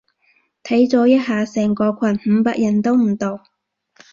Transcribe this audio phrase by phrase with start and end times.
[0.63, 3.43] 睇咗一下成個群，五百人都唔到